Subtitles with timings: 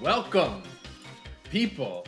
[0.00, 0.62] welcome
[1.50, 2.06] people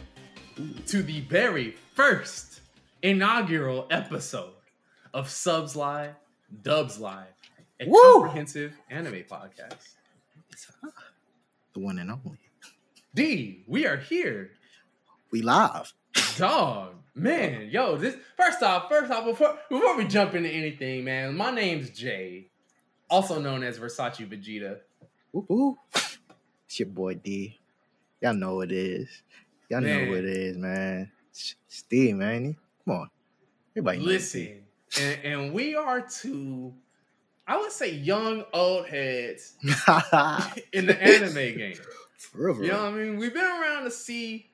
[0.86, 2.60] to the very first
[3.02, 4.54] inaugural episode
[5.12, 6.10] of Subs Lie,
[6.62, 7.26] Dubs Lie,
[7.80, 8.00] a Woo!
[8.14, 9.96] comprehensive anime podcast.
[11.74, 12.38] The one and only.
[13.14, 14.52] D, we are here.
[15.30, 15.92] We live.
[16.38, 21.36] Dog, man, yo, this first off, first off, before before we jump into anything, man,
[21.36, 22.48] my name's Jay,
[23.10, 24.78] also known as Versace Vegeta.
[25.32, 25.78] Whoop.
[26.66, 27.58] It's your boy D.
[28.22, 29.08] Y'all know it is.
[29.68, 30.08] Y'all know Man.
[30.08, 31.10] what it is, man.
[31.68, 32.56] Steve, man.
[32.84, 33.10] Come on.
[33.76, 34.62] Everybody Listen,
[35.00, 36.72] and, and we are two,
[37.48, 39.54] I would say, young old heads
[40.72, 41.74] in the anime game.
[42.18, 43.16] For real, for You know what I mean?
[43.18, 44.46] We've been around to see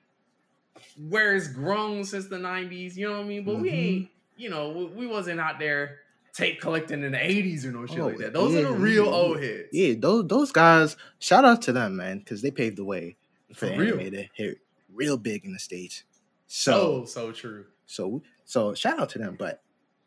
[0.96, 2.96] where it's grown since the '90s.
[2.96, 3.44] You know what I mean?
[3.44, 3.74] But we Mhm.
[3.74, 5.98] ain't, you know, we, we wasn't out there
[6.32, 8.32] tape collecting in the '80s or no shit Oh, like that.
[8.32, 9.68] Those are the real yeah, old heads.
[9.72, 13.16] Yeah, those those guys, shout out to them, man, because they paved the way
[13.54, 13.98] for, For real.
[13.98, 14.58] anime to hit
[14.92, 16.04] real big in the States.
[16.46, 17.64] So So so true.
[17.86, 19.36] so so shout out to them.
[19.38, 19.62] But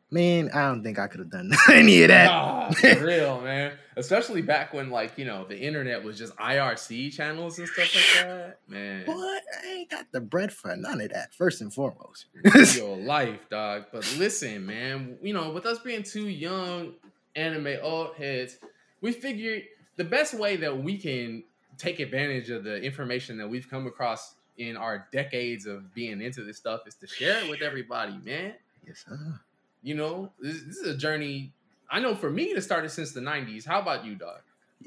[0.10, 2.26] man, I don't think I could have done any of that.
[2.26, 3.74] Nah, for real, man.
[3.96, 8.26] Especially back when like you know the internet was just IRC channels and stuff like
[8.28, 8.60] that.
[8.68, 9.44] Man, What?
[9.64, 12.26] I ain't got the bread for none of that, first and foremost.
[12.76, 13.86] your life, dog.
[13.92, 16.94] But listen, man, you know, with us being two young
[17.36, 18.58] anime old heads,
[19.02, 19.64] we figured
[19.98, 21.44] the best way that we can
[21.82, 26.44] take advantage of the information that we've come across in our decades of being into
[26.44, 28.54] this stuff is to share it with everybody, man.
[28.86, 29.40] yes, sir.
[29.82, 31.52] You know, this, this is a journey.
[31.90, 33.66] I know for me, it started since the '90s.
[33.66, 34.42] How about you, dog?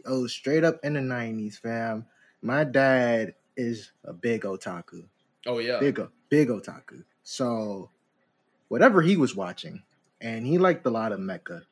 [0.07, 2.07] Oh, straight up in the nineties, fam.
[2.43, 5.05] My dad is a big otaku.
[5.47, 7.03] Oh yeah, Big big otaku.
[7.25, 7.91] So
[8.69, 9.83] whatever he was watching,
[10.21, 11.63] and he liked a lot of mecha.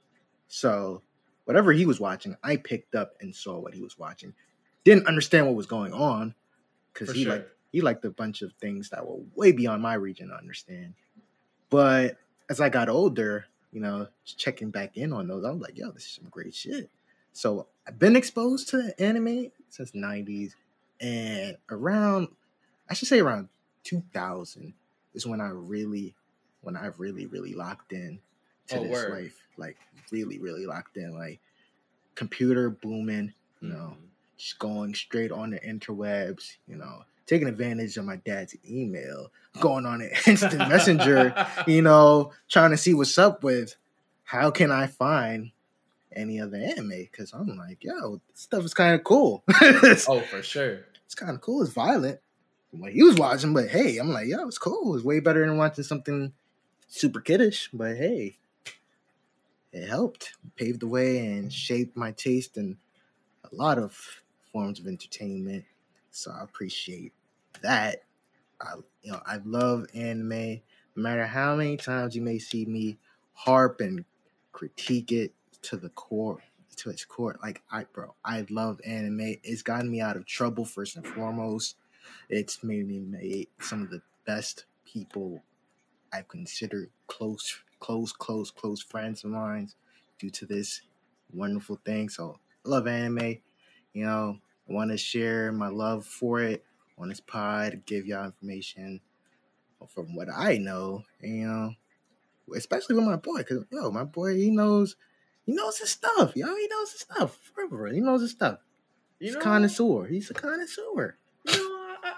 [0.49, 1.03] So
[1.45, 4.35] whatever he was watching, I picked up and saw what he was watching.
[4.85, 6.35] Didn't understand what was going on
[6.93, 7.33] because he sure.
[7.35, 10.95] liked he liked a bunch of things that were way beyond my region to understand.
[11.71, 12.19] But
[12.51, 15.91] as I got older, you know, checking back in on those, I was like, yo,
[15.91, 16.91] this is some great shit.
[17.33, 20.55] So I've been exposed to anime since 90s.
[21.01, 22.29] And around,
[22.91, 23.49] I should say around
[23.85, 24.75] 2000
[25.15, 26.15] is when I really,
[26.61, 28.21] when I really, really locked in
[28.69, 29.11] to Oh, this word.
[29.11, 29.41] life.
[29.57, 29.79] Like,
[30.11, 31.15] really, really locked in.
[31.15, 31.41] Like,
[32.15, 33.33] computer booming,
[33.63, 34.09] you know, Mhm.
[34.43, 39.31] Just going straight on the interwebs, you know, taking advantage of my dad's email,
[39.61, 41.33] going on an instant messenger,
[41.67, 43.77] you know, trying to see what's up with
[44.25, 45.53] how can I find
[46.15, 46.89] any other anime?
[46.89, 49.45] Because I'm like, yo, this stuff is kind of cool.
[50.09, 50.81] Oh, for sure.
[51.05, 51.63] It's kind of cool.
[51.63, 52.19] It's violent
[52.73, 54.97] what he was watching, but hey, I'm like, yo, it's cool.
[54.97, 56.33] It's way better than watching something
[56.89, 57.69] super kiddish.
[57.73, 58.39] But hey,
[59.73, 62.79] it helped, paved the way, and shaped my taste in
[63.45, 64.22] a lot of
[64.53, 65.65] forms of entertainment.
[66.11, 67.13] So I appreciate
[67.63, 68.03] that.
[68.61, 70.61] I, you know, I love anime.
[70.95, 72.99] No matter how many times you may see me
[73.33, 74.05] harp and
[74.53, 76.43] critique it to the core,
[76.77, 79.37] to its core, like I, bro, I love anime.
[79.43, 81.77] It's gotten me out of trouble first and foremost.
[82.29, 85.43] It's made me made some of the best people
[86.13, 89.71] I've considered close, close, close, close friends of mine
[90.19, 90.83] due to this
[91.33, 92.09] wonderful thing.
[92.09, 93.39] So I love anime.
[93.93, 94.39] You know,
[94.69, 96.65] I want to share my love for it
[96.99, 99.01] on this pod, give y'all information
[99.89, 101.75] from what I know, and, you know,
[102.57, 104.97] especially with my boy, because yo, my boy, he knows,
[105.45, 108.61] he knows his stuff, yo, he knows his stuff, for real, he knows his stuff.
[109.19, 110.07] You He's know, a connoisseur.
[110.07, 111.17] He's a connoisseur.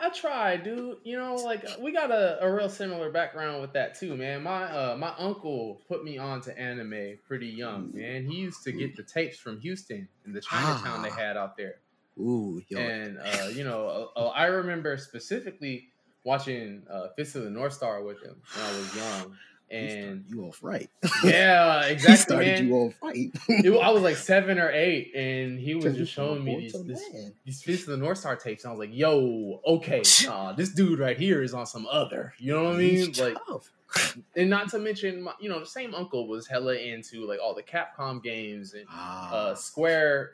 [0.04, 0.98] I, try, dude.
[1.04, 4.42] You know, like we got a, a real similar background with that too, man.
[4.42, 8.26] My uh my uncle put me on to anime pretty young, man.
[8.26, 11.14] He used to get the tapes from Houston in the Chinatown they Ah.
[11.16, 11.76] had out there.
[12.18, 15.88] Ooh, yo, And uh, you know, uh, uh, I remember specifically
[16.22, 19.36] watching uh, Fist of the North Star with him when I was young.
[19.70, 20.88] And you off right.
[21.24, 22.12] yeah, exactly.
[22.12, 22.68] he started man.
[22.68, 23.30] you off right.
[23.48, 27.02] It- I was like seven or eight, and he was just showing me these this,
[27.44, 30.68] these Fist of the North Star tapes, and I was like, "Yo, okay, nah, this
[30.70, 32.96] dude right here is on some other." You know what I mean?
[33.06, 33.70] He's Like, tough.
[34.36, 37.54] and not to mention, my, you know, the same uncle was hella into like all
[37.54, 40.32] the Capcom games and Ah, uh, Square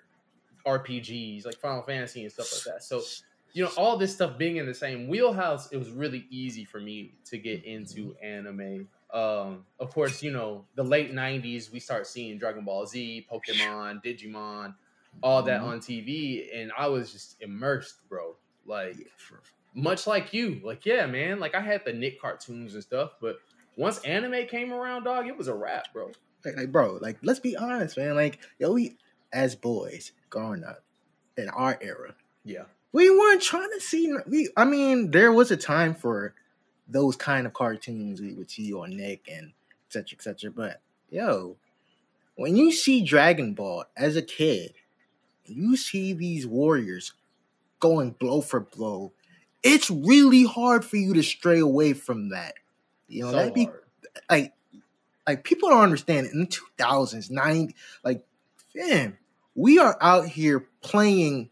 [0.66, 2.82] RPGs, like Final Fantasy and stuff like that.
[2.82, 3.02] So,
[3.52, 6.80] you know, all this stuff being in the same wheelhouse, it was really easy for
[6.80, 8.88] me to get into anime.
[9.12, 14.04] Um, of course, you know, the late '90s, we start seeing Dragon Ball Z, Pokemon,
[14.04, 14.74] Digimon,
[15.22, 15.64] all that Mhm.
[15.64, 18.36] on TV, and I was just immersed, bro.
[18.64, 19.36] Like, Yeah,
[19.74, 21.40] much like you, like, yeah, man.
[21.40, 23.36] Like, I had the Nick cartoons and stuff, but
[23.76, 26.12] once anime came around, dog, it was a wrap, bro.
[26.44, 28.14] like, like, bro, like, let's be honest, man.
[28.16, 28.96] Like, yo, we
[29.32, 30.84] as boys growing up
[31.36, 32.14] in our era,
[32.44, 32.64] Yeah.
[32.92, 34.12] We weren't trying to see.
[34.26, 36.34] We, I mean, there was a time for
[36.90, 39.52] those kind of cartoons with would or Nick and
[39.86, 40.16] etc.
[40.16, 40.50] etc.
[40.50, 41.56] But yo,
[42.34, 44.74] when you see Dragon Ball as a kid,
[45.44, 47.12] you see these warriors
[47.80, 49.12] going blow for blow.
[49.62, 52.54] It's really hard for you to stray away from that.
[53.08, 53.82] You know, So that'd be hard.
[54.30, 54.52] like
[55.26, 58.24] like people don't understand in the 2000s 90 like
[58.74, 59.18] fam
[59.54, 61.50] we are out here playing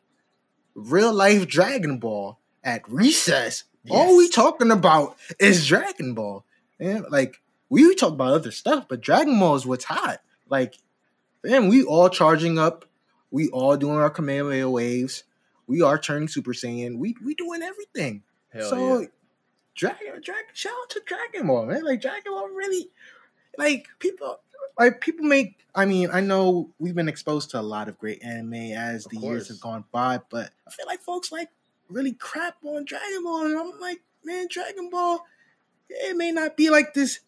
[0.75, 6.45] real life dragon ball at recess all we talking about is dragon ball.
[6.81, 10.21] And like we talk about other stuff but dragon ball is what's hot.
[10.49, 10.75] Like
[11.45, 12.85] man, we all charging up.
[13.31, 15.25] We all doing our kamehameha waves.
[15.67, 16.99] We are turning super saiyan.
[16.99, 18.23] We we doing everything.
[18.51, 19.07] Hell so yeah.
[19.79, 21.85] Dragon, Dragon, shout out to Dragon Ball, man.
[21.85, 22.91] Like Dragon Ball really,
[23.57, 24.41] like people,
[24.77, 25.61] like people make.
[25.73, 29.13] I mean, I know we've been exposed to a lot of great anime as Of
[29.13, 31.51] the years have gone by, but I feel like folks like
[31.89, 35.25] really crap on Dragon Ball, and I'm like, man, Dragon Ball,
[35.89, 37.21] it may not be like this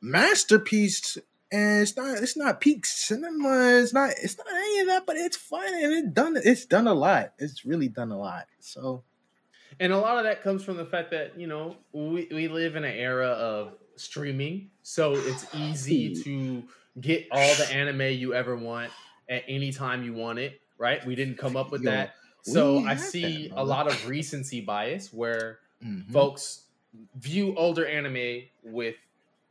[0.00, 1.18] masterpiece.
[1.52, 3.78] And it's not it's not peak cinema.
[3.80, 6.88] It's not it's not any of that, but it's fun and it's done it's done
[6.88, 7.34] a lot.
[7.38, 8.46] It's really done a lot.
[8.58, 9.04] So
[9.78, 12.76] And a lot of that comes from the fact that, you know, we, we live
[12.76, 14.70] in an era of streaming.
[14.82, 16.64] So it's easy to
[17.00, 18.90] get all the anime you ever want
[19.28, 21.04] at any time you want it, right?
[21.06, 22.14] We didn't come up with Yo, that.
[22.52, 26.10] So I see a lot of recency bias where mhm.
[26.12, 26.62] folks
[27.16, 28.94] view older anime with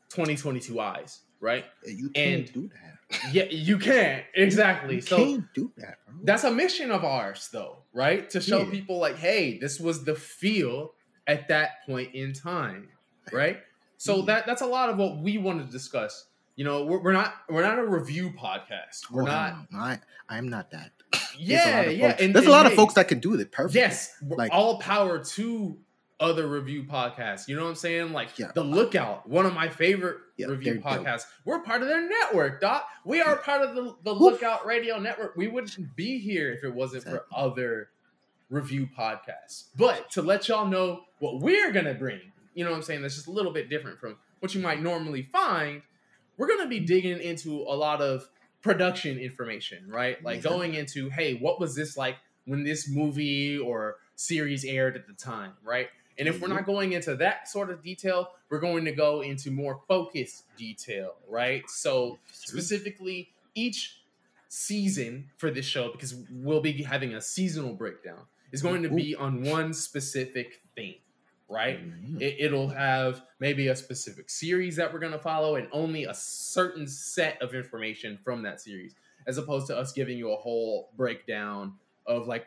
[0.09, 1.65] 2022 eyes, right?
[1.85, 3.33] you can't and- do that.
[3.33, 4.23] Yeah, you can't.
[4.33, 4.95] Exactly.
[4.95, 5.99] You So can't do that.
[6.07, 6.15] Bro.
[6.23, 8.71] that's a mission of ours though right to show Yeah.
[8.71, 10.93] people like hey this was the feel
[11.27, 12.89] at that point in time
[13.31, 13.59] right
[13.97, 14.25] so Yeah.
[14.25, 16.25] that that's a lot of what we want to discuss
[16.55, 19.83] you know we're, we're not we're not a review podcast we're Oh, not no, no,
[19.85, 19.99] I,
[20.29, 20.91] I'm not that.
[21.37, 23.07] There's a yeah lot yeah folks- and there's and a lot of hey, folks that
[23.07, 23.75] can do it perfect.
[23.75, 25.77] yes like- all power to
[26.19, 28.51] other review podcasts you know what i'm saying like Yeah.
[28.55, 31.05] the lookout one of my favorite Yeah, review they're dope.
[31.05, 33.41] podcasts we're part of their network doc we are Yeah.
[33.43, 34.21] part of the, the Woof.
[34.33, 37.89] lookout radio network we wouldn't be here if it wasn't for other
[38.49, 42.21] review podcasts but to let y'all know what we're gonna bring
[42.53, 44.81] you know what i'm saying that's just a little bit different from what you might
[44.81, 45.81] normally find
[46.37, 48.29] we're gonna be digging into a lot of
[48.65, 50.21] production information right?
[50.23, 50.49] Like Yeah.
[50.49, 55.13] going into hey what was this like when this movie or series aired at the
[55.13, 55.89] time right?
[56.17, 56.57] And if we're mm-hmm.
[56.57, 61.15] not going into that sort of detail, we're going to go into more focused detail,
[61.27, 61.69] right?
[61.69, 63.99] So specifically each
[64.47, 68.21] season for this show, because we'll be having a seasonal breakdown,
[68.53, 70.61] is going to be on one specific
[71.49, 71.79] right?
[71.79, 72.21] Mhm.
[72.21, 76.13] It, it'll have maybe a specific series that we're going to follow and only a
[76.13, 78.95] certain set of information from that series,
[79.27, 81.73] as opposed to us giving you a whole breakdown
[82.05, 82.45] of like,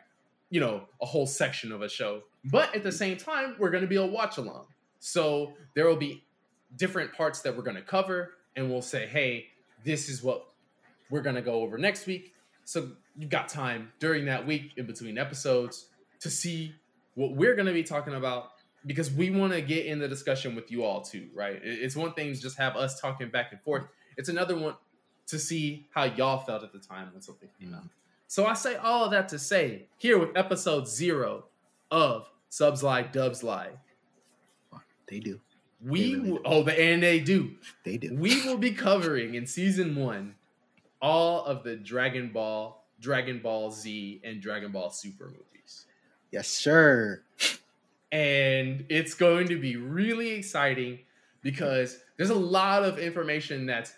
[0.49, 2.23] you know, a whole section of a show.
[2.45, 4.65] But at the same time, we're going to be a watch along.
[4.99, 6.23] So there will be
[6.75, 9.47] different parts that we're going to cover, and we'll say, hey,
[9.85, 10.45] this is what
[11.09, 12.33] we're going to go over next week.
[12.65, 15.87] So you've got time during that week in between episodes
[16.19, 16.73] to see
[17.15, 18.51] what we're going to be talking about
[18.85, 21.59] because we want to get in the discussion with you all too, right?
[21.63, 23.83] It's one thing to just have us talking back and forth.
[24.17, 24.75] It's another one
[25.27, 27.83] to see how y'all felt at the time when something came out.
[28.27, 31.45] So I say all of that to say here with episode zero
[31.91, 33.69] of Subs Lie Dubs Lie,
[35.07, 35.39] They do.
[35.83, 36.41] we They really do.
[36.45, 37.51] oh the and they do.
[37.83, 38.15] They do.
[38.15, 40.35] We will be covering in season one
[41.01, 45.85] all of the Dragon Ball, Dragon Ball Z, and Dragon Ball Super movies.
[46.31, 47.23] yes, sir.
[48.11, 50.99] And it's going to be really exciting
[51.41, 53.91] because there's a lot of information that's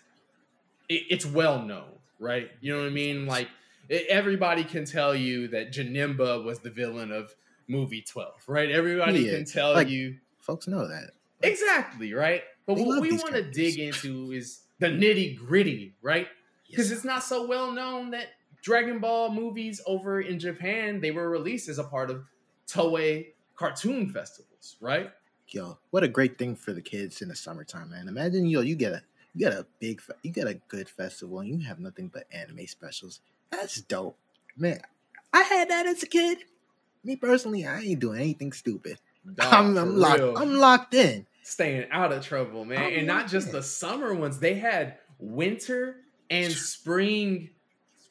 [0.88, 1.88] it, it's well known
[2.18, 2.50] right?
[2.60, 3.26] You know what i mean?
[3.26, 3.48] Like
[3.90, 7.34] e- everybody can tell you that Janemba was the villain of
[7.68, 8.70] movie 12 right?
[8.70, 11.10] Everybody Yeah, can tell like- you Folks know that.
[11.42, 12.42] exactly right?
[12.66, 16.28] But what we want to dig into is the nitty gritty right?
[16.70, 16.98] Because Yes.
[16.98, 18.26] it's not so well known that
[18.62, 22.24] Dragon Ball movies over in Japan they were released as a part of
[22.68, 23.28] Toei
[23.62, 25.12] cartoon festivals, right?
[25.46, 28.08] yo, what a great thing for the kids in the summertime, man.
[28.08, 29.02] Imagine yo, you get a
[29.34, 32.66] you get a big you get a good festival and you have nothing but anime
[32.66, 33.20] specials.
[33.50, 34.18] That's dope.
[34.56, 34.80] Man,
[35.32, 36.38] I had that as a kid.
[37.04, 38.98] Me personally, I ain't doing anything stupid.
[39.34, 40.18] Dog, I'm, I'm locked.
[40.18, 40.38] real.
[40.38, 41.26] I'm locked in.
[41.42, 42.78] staying out of trouble, man.
[42.78, 43.52] I'm and not just in.
[43.52, 45.98] the summer ones; they had winter
[46.30, 47.50] and spring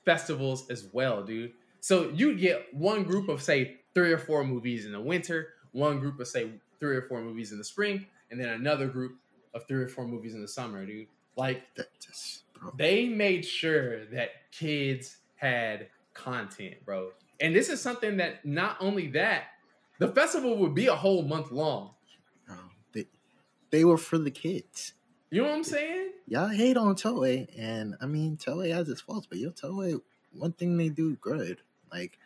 [0.05, 1.51] festivals as well, dude.
[1.81, 5.99] So you get one group of say three or four movies in the winter, one
[5.99, 9.17] group of say three or four movies in the spring, and then another group
[9.53, 11.07] of three or four movies in the summer, dude.
[11.35, 11.63] Like
[11.99, 12.73] just bro.
[12.77, 17.11] they made sure that kids had content, bro.
[17.39, 19.45] And this is something that not only that,
[19.99, 21.91] the festival would be a whole month long.
[22.49, 22.55] Oh,
[22.93, 23.05] they,
[23.69, 24.93] they were for the kids.
[25.29, 26.09] You know what I'm saying?
[26.27, 29.99] Y'all hate on Toei, and I mean Toei has its faults, but yo, Toei,
[30.33, 32.17] one thing they do good, like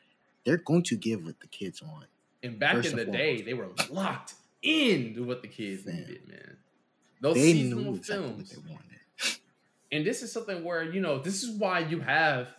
[0.46, 2.06] they're going to give what the kids want.
[2.44, 5.96] And back First in the day, they were locked into what the kids Man.
[5.96, 6.58] needed, man.
[7.22, 8.50] Those They seasonal exactly films.
[8.52, 9.40] they wanted.
[9.92, 12.50] And this is something where, you know, this is why you have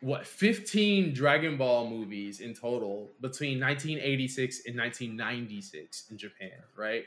[0.00, 7.04] what 15 Dragon Ball movies in total between 1986 and 1996 in Japan, right?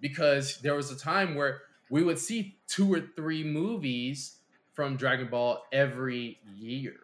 [0.00, 4.36] Because there was a time where we would see two or three movies
[4.74, 6.94] from Dragon Ball every year.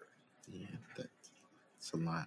[0.46, 0.66] Yeah,
[0.96, 1.06] that,
[1.90, 2.26] that's a lot.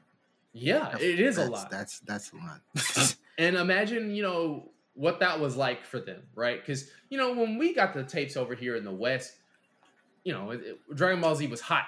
[0.54, 1.70] Yeah, it is a lot.
[1.72, 3.16] That's that's a lot.
[3.40, 6.60] And imagine, you know, what that was like for them, right?
[6.60, 9.36] Because, you know, when we got the tapes over here in the West,
[10.24, 11.84] you know, it, it- Dragon Ball Z was hot.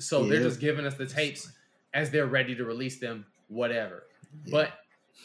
[0.00, 1.52] So they're just giving us the tapes
[1.94, 4.04] as they're ready to release them, whatever.
[4.50, 4.72] But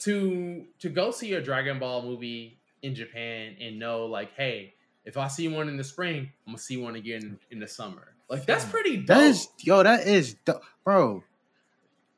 [0.02, 5.18] to to go see a Dragon Ball movie in Japan and know like, hey, if
[5.18, 8.14] I see one in the spring, I'm gonna see one again in the summer.
[8.30, 9.08] Like that's pretty dope.
[9.08, 11.24] That is yo, that is do- bro.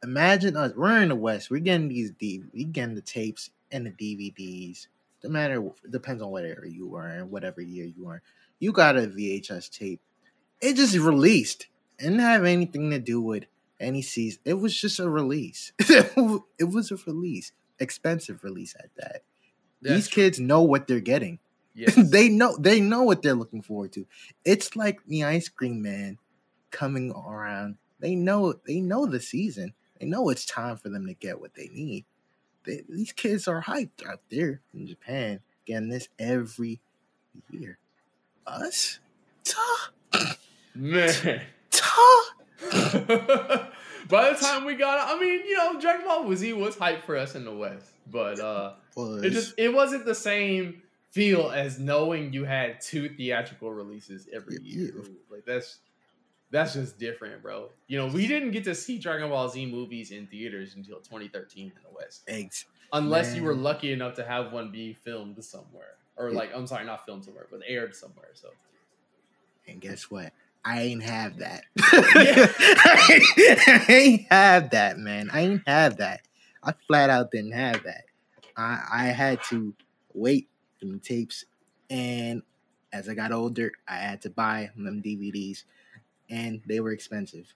[0.04, 0.74] Imagine us.
[0.76, 1.50] We're in the West.
[1.50, 2.44] We're getting these D.
[2.54, 4.88] We getting the tapes and the DVDs.
[5.24, 8.22] No matter depends on what area you are in, whatever year you are.
[8.60, 10.02] You got a VHS tape.
[10.62, 11.68] It just released.
[11.98, 13.46] It didn't have anything to do with
[13.80, 14.42] any season.
[14.46, 15.72] It was just a release.
[15.80, 16.16] it
[16.70, 19.24] was a release, expensive release at that.
[19.82, 20.24] That's These true.
[20.24, 21.40] kids know what they're getting.
[21.74, 21.96] Yes.
[22.12, 24.06] they know they know what they're looking forward to.
[24.46, 26.18] It's like the ice cream man
[26.72, 27.78] coming around.
[28.00, 29.74] They know they know the season.
[30.00, 32.06] They know it's time for them to get what they need.
[32.66, 36.80] They, these kids are hyped out there in Japan getting this every
[37.52, 37.78] year.
[38.48, 39.00] Us?
[39.44, 39.90] Ta
[40.74, 41.42] Man.
[41.72, 42.24] ta.
[44.08, 47.18] By the time we got, I mean, you know, Dragon Ball Z was hype for
[47.18, 51.80] us in the West, but uh, Was it just it wasn't the same feel as
[51.80, 54.94] knowing you had two theatrical releases every Yeah, year.
[54.98, 55.10] yeah.
[55.32, 55.80] Like that's
[56.56, 57.70] that's just different, bro.
[57.88, 61.66] You know, we didn't get to see Dragon Ball Z movies in theaters until 2013
[61.66, 62.24] in the West,
[62.94, 66.86] unless you were lucky enough to have one be filmed somewhere, or like I'm sorry,
[66.86, 68.30] not filmed somewhere, but aired somewhere.
[68.34, 68.50] So
[69.68, 70.32] And guess what?
[70.64, 71.66] I ain't have that.
[71.78, 75.30] I ain't have that, man.
[75.32, 76.22] I ain't have that.
[76.64, 78.06] I flat out didn't have that.
[78.56, 79.74] I I had to
[80.14, 80.48] wait
[80.80, 81.44] for the tapes,
[81.90, 82.44] and
[82.94, 85.66] as I got older, I had to buy them DVDs,
[86.30, 87.54] and they were expensive,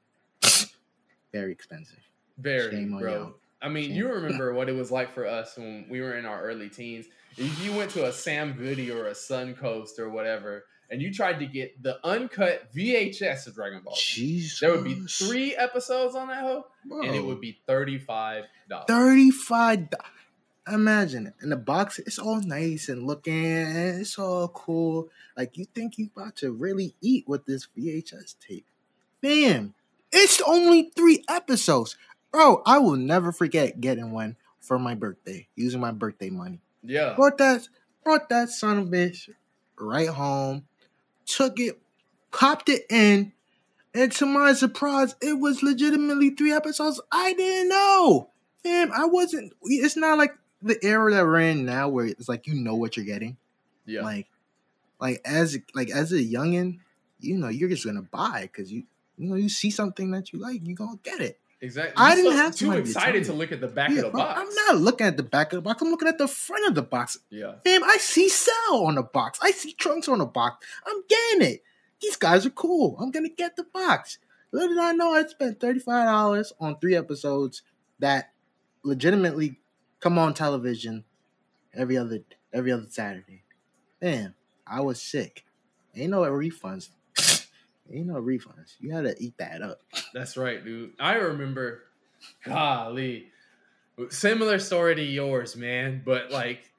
[1.32, 2.00] very expensive.
[2.38, 3.14] Very, Shame bro.
[3.14, 3.34] y'all.
[3.62, 3.96] I mean, Shame.
[3.98, 7.06] you remember what it was like for us when we were in our early teens.
[7.38, 11.40] If you went to a Sam Goody or a Suncoast or whatever, and you tried
[11.40, 16.28] to get the uncut VHS of Dragon Ball, Jesus, there would be three episodes on
[16.30, 18.86] that hoe, and it would be thirty-five dollars.
[18.88, 19.98] 35 do-
[20.74, 21.34] imagine it.
[21.42, 25.10] in the box it's all nice and looking and it's all cool.
[25.38, 28.66] Like you think you about to really eat with this vhs tape.
[29.22, 29.74] Man
[30.12, 31.96] it's only three episodes.
[32.32, 36.62] Bro i will never forget getting one for my birthday using my birthday money.
[36.84, 37.68] Yeah, brought that
[38.04, 39.30] brought that son of a bitch
[39.78, 40.66] right home
[41.26, 41.80] took it
[42.32, 43.32] popped it in
[43.94, 48.30] and to my surprise it was legitimately three episodes i didn't know.
[48.64, 49.54] Fam, I wasn't.
[49.64, 52.98] It's not like the era that we're in now, where it's like you know what
[52.98, 53.38] you're getting.
[53.86, 54.28] yeah, Like,
[55.00, 56.80] like as like as a youngin,
[57.20, 58.84] you know you're just gonna buy because you
[59.18, 61.40] you know you see something that you like, you gonna get it.
[61.62, 61.94] exactly.
[61.98, 64.22] I didn't have too to excited to look at the back Yeah, of the bro,
[64.22, 64.40] box.
[64.42, 65.82] I'm not looking at the back of the box.
[65.82, 67.18] I'm looking at the front of the box.
[67.30, 69.40] Yeah, Fam, I see Cell on the box.
[69.42, 70.66] I see Trunks on the box.
[70.86, 71.64] I'm getting it.
[72.02, 72.98] These guys are cool.
[73.00, 74.20] I'm gonna get the box.
[74.52, 77.62] Little did I know I spent thirty five dollars on three episodes
[78.00, 78.32] that
[78.84, 79.59] legitimately
[80.00, 81.04] come on television
[81.74, 82.20] every other
[82.54, 83.44] every other Saturday.
[84.02, 84.34] Man,
[84.66, 85.46] I was sick.
[85.96, 86.90] Ain't no refunds.
[87.92, 88.76] Ain't no refunds.
[88.80, 89.82] You had to eat that up.
[90.14, 90.94] That's right, dude.
[91.00, 91.84] I remember,
[92.44, 93.28] golly,
[94.10, 96.02] similar story to yours, man.
[96.06, 96.72] But like,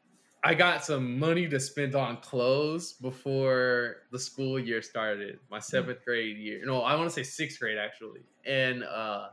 [0.42, 5.38] I got some money to spend on clothes before the school year started.
[5.50, 6.62] My seventh grade year.
[6.64, 8.20] No, I want to say sixth grade actually.
[8.46, 9.28] And uh,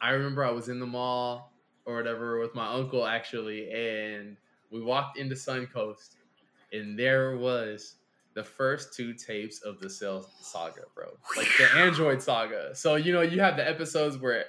[0.00, 1.52] I remember I was in the mall
[1.86, 4.36] or whatever with my uncle actually, and
[4.70, 6.16] we walked into Suncoast,
[6.72, 7.96] and there was
[8.34, 11.06] the first two tapes of the Cell saga, bro.
[11.36, 12.74] Like the Android saga.
[12.74, 14.44] So you know you have the episodes where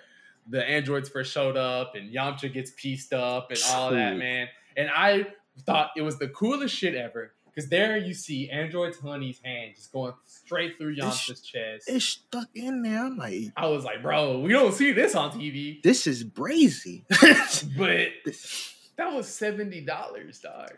[0.48, 4.48] the androids first showed up and Yamcha gets pieced up and all that, man.
[4.76, 5.28] And I
[5.66, 7.34] thought it was the coolest shit ever.
[7.54, 11.90] Because there you see Android Honey's hand just going straight through Yamcha's chest.
[11.90, 13.06] It's stuck in there.
[13.06, 15.82] I'm like, I was like, bro, we don't see this on TV.
[15.84, 17.04] this is brazy.
[17.78, 18.10] But
[18.98, 20.72] that was seventy dollars, dog,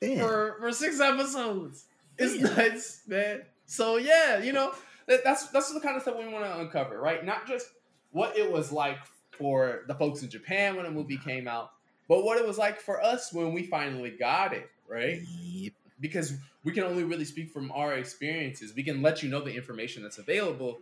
[0.00, 0.18] Damn.
[0.18, 1.84] for for six episodes.
[2.18, 2.56] It's Damn.
[2.56, 3.42] nuts, man.
[3.66, 4.72] So yeah, you know
[5.06, 7.24] that, that's that's the kind of stuff we want to uncover, right?
[7.24, 7.68] Not just
[8.10, 8.98] what it was like
[9.38, 11.70] for the folks in Japan when the movie came out,
[12.08, 15.20] but what it was like for us when we finally got it, right?
[15.44, 15.72] Yep.
[16.00, 18.74] Because we can only really speak from our experiences.
[18.74, 20.80] We can let you know the information that's available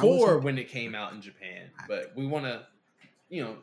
[0.00, 2.66] for when it came out in Japan, but we want to,
[3.28, 3.56] you know,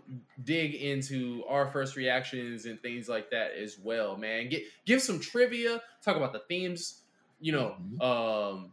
[0.43, 4.49] dig into our first reactions and things like that as well, man.
[4.49, 7.01] Get give some trivia, talk about the themes,
[7.39, 8.71] you know, um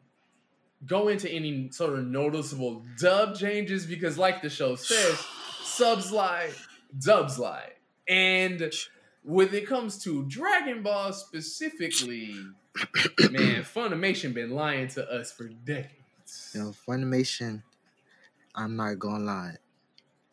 [0.87, 5.19] go into any sort of noticeable dub changes because like the show says,
[5.63, 6.51] subs lie,
[6.99, 7.73] dubs lie.
[8.09, 8.73] And
[9.23, 12.35] when it comes to Dragon Ball specifically,
[13.31, 16.53] man, Funimation been lying to us for decades.
[16.55, 17.63] You know, Funimation,
[18.55, 19.57] I'm not gonna lie.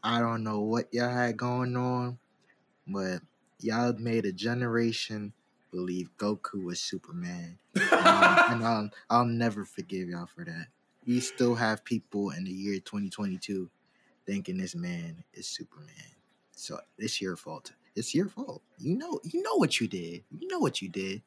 [0.03, 2.19] I don't know what y'all had going on,
[2.87, 3.21] but
[3.59, 5.33] y'all made a generation
[5.71, 7.57] believe Goku was Superman.
[7.75, 10.67] Um, and I'll, I'll never forgive y'all for that.
[11.05, 13.69] We still have people in the year 2022
[14.25, 15.93] thinking this man is Superman.
[16.51, 17.71] So it's your fault.
[17.97, 18.61] It's your fault.
[18.77, 20.23] You know, you know what you did.
[20.37, 21.21] You know what you did.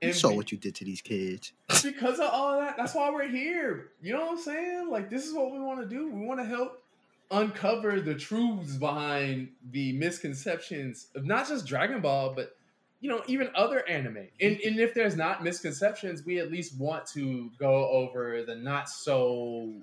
[0.00, 1.52] You And saw be- what you did to these kids.
[1.82, 3.90] because of all that, that's why we're here.
[4.00, 4.88] You know what I'm saying?
[4.90, 6.10] Like this is what we want to do.
[6.10, 6.82] We want to help
[7.30, 12.56] uncover the truths behind the misconceptions of not just Dragon Ball, but
[13.00, 14.28] you know, even other anime.
[14.40, 18.88] And, and if there's not misconceptions, we at least want to go over the not
[18.88, 19.74] so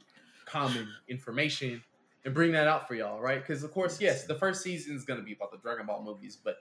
[0.45, 1.83] common information
[2.25, 3.39] and bring that out for y'all, right?
[3.45, 6.03] Because of course, yes, the first season is going to be about the Dragon Ball
[6.03, 6.57] movies, but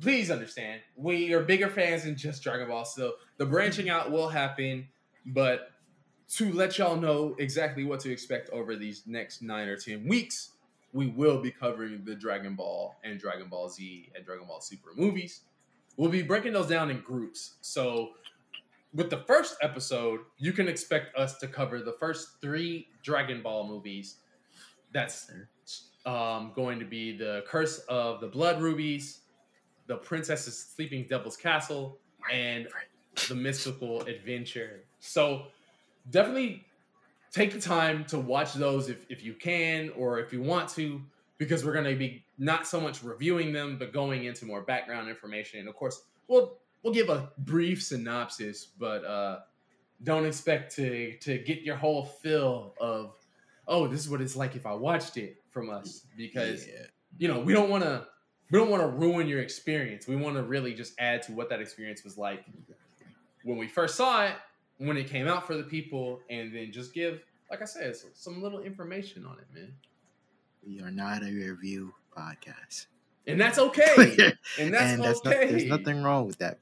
[0.00, 2.84] please understand, we are bigger fans than just Dragon Ball.
[2.84, 4.88] So the branching out will happen,
[5.26, 5.70] but
[6.36, 10.50] to let y'all know exactly what to expect over these next nine or ten weeks,
[10.92, 14.90] we will be covering the Dragon Ball and Dragon Ball Z and Dragon Ball Super
[14.96, 15.42] movies.
[15.96, 17.54] We'll be breaking those down in groups.
[17.60, 18.12] So
[18.94, 23.66] with the first episode, you can expect us to cover the first three Dragon Ball
[23.66, 24.16] movies.
[24.94, 25.30] That's
[26.06, 29.18] um, going to be the Curse of the Blood Rubies,
[29.88, 31.98] the Princess's Sleeping Devil's Castle,
[32.32, 32.68] and
[33.28, 34.84] the Mystical Adventure.
[35.00, 35.46] So
[36.10, 36.64] definitely
[37.32, 41.02] take the time to watch those if, if you can or if you want to,
[41.38, 45.08] because we're going to be not so much reviewing them, but going into more background
[45.08, 45.58] information.
[45.58, 49.40] And of course, we'll we'll give a brief synopsis, but uh,
[50.04, 53.16] don't expect to to get your whole fill of
[53.66, 56.86] oh, this is what it's like if I watched it from us because Yeah.
[57.18, 58.06] you know we don't want to
[58.50, 60.06] we don't want to ruin your experience.
[60.06, 62.44] We want to really just add to what that experience was like
[63.42, 64.34] when we first saw it,
[64.78, 68.42] when it came out for the people, and then just give, like I said, some,
[68.42, 69.72] little information on it, man.
[70.66, 72.86] we are not a review podcast.
[73.26, 74.32] And that's okay.
[74.58, 75.10] and that's and okay.
[75.24, 76.58] not, there's nothing wrong with that.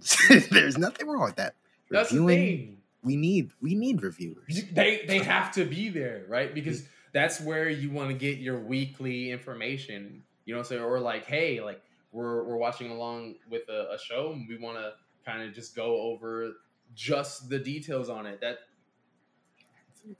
[0.00, 0.18] Just-
[0.50, 1.54] there's nothing wrong with that.
[1.90, 2.78] That's the Reviewing, thing.
[3.02, 4.62] We need we need reviewers.
[4.72, 6.52] They they have to be there, right?
[6.54, 10.22] Because that's where you want to get your weekly information.
[10.44, 11.82] You know, what I'm saying, or like, hey, like
[12.12, 14.92] we're we're watching along with a, a show, and we want to
[15.24, 16.52] kind of just go over
[16.94, 18.40] just the details on it.
[18.40, 18.58] That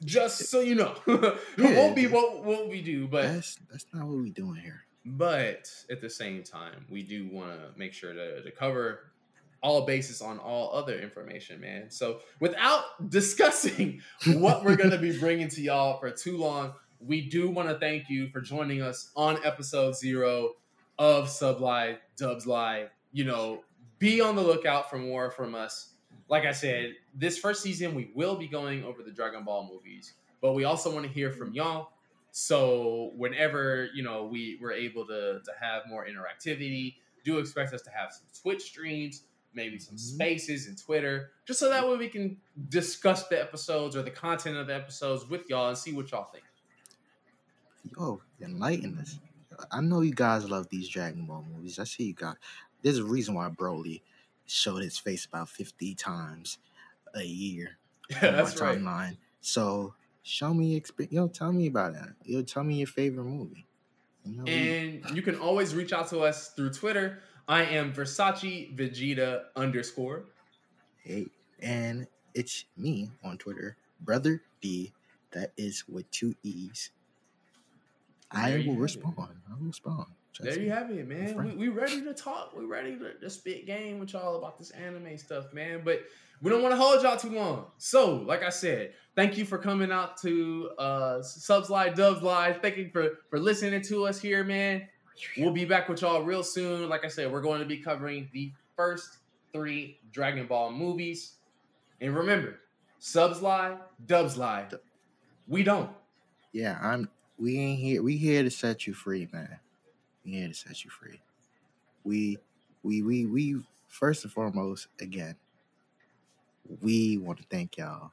[0.04, 1.76] just so you know, it Yeah.
[1.76, 4.84] won't be what what we do, but That's that's not what we doing here.
[5.04, 9.12] but at the same time, we do want to make sure to, to cover
[9.62, 11.90] all basis on all other information, man.
[11.90, 17.22] So without discussing what we're going to be bringing to y'all for too long, we
[17.22, 20.52] do want to thank you for joining us on episode zero
[20.98, 22.90] of Sublive Dubs Live.
[23.12, 23.64] You know,
[23.98, 25.90] be on the lookout for more from us.
[26.28, 30.14] Like I said, this first season we will be going over the Dragon Ball movies,
[30.40, 31.90] but we also want to hear from y'all.
[32.32, 36.94] So whenever you know we were able to to have more interactivity,
[37.24, 40.00] do expect us to have some Twitch streams, maybe some Mhm.
[40.14, 42.36] spaces and Twitter, just so that way we can
[42.68, 46.30] discuss the episodes or the content of the episodes with y'all and see what y'all
[46.30, 46.44] think.
[47.96, 49.18] Yo, enlighten us.
[49.70, 51.78] I know you guys love these Dragon Ball movies.
[51.78, 52.36] I see you guys.
[52.82, 54.02] There's a reason why Broly
[54.46, 56.58] showed his face about 50 times
[57.14, 57.76] a year
[58.10, 58.78] Yeah, that's my right.
[58.78, 59.16] timeline.
[59.40, 62.02] So show me, exp- yo, tell me about it.
[62.24, 63.66] Yo, tell me your favorite movie.
[64.24, 67.22] You know, we- And you can always reach out to us through Twitter.
[67.50, 70.26] I am Versace Vegeta underscore.
[71.02, 71.26] Hey,
[71.60, 74.92] and it's me on Twitter, Brother D.
[75.32, 76.92] That is with two E's.
[78.30, 79.14] I will respond.
[79.18, 80.06] I will respond.
[80.32, 81.36] Trust There you have it, man.
[81.36, 82.56] We, we ready to talk.
[82.56, 85.82] We ready to, to spit game with y'all about this anime stuff, man.
[85.84, 86.02] But
[86.40, 87.66] we don't want to hold y'all too long.
[87.78, 92.52] So, like I said, thank you for coming out to uh Subs Lie, Dubs Lie.
[92.62, 94.86] Thank you for for listening to us here, man.
[95.36, 96.88] We'll be back with y'all real soon.
[96.88, 99.18] Like I said, we're going to be covering the first
[99.52, 101.34] three Dragon Ball movies.
[102.00, 102.60] And remember,
[102.98, 104.66] Subs lie, Dubs Lie.
[105.48, 105.90] We don't.
[106.52, 107.08] Yeah, I'm.
[107.38, 108.02] We ain't here.
[108.02, 109.58] We here to set you free, man.
[110.24, 111.20] We here to set you free.
[112.04, 112.38] We,
[112.82, 113.60] we, we, we.
[113.88, 115.34] First and foremost, again,
[116.80, 118.12] we want to thank y'all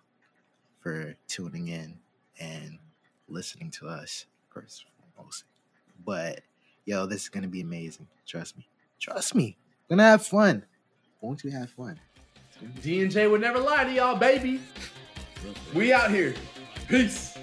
[0.79, 1.99] for tuning in
[2.39, 2.79] and
[3.29, 4.25] listening to us.
[4.49, 5.43] First and foremost,
[6.03, 6.39] but
[6.87, 8.07] yo, this is gonna be amazing.
[8.25, 8.67] Trust me.
[8.99, 9.57] Trust me.
[9.87, 10.63] We're gonna have fun.
[11.21, 11.99] Won't you have fun?
[12.81, 14.59] D and Jay would never lie to y'all, baby.
[15.75, 16.33] We out here.
[16.87, 17.37] Peace.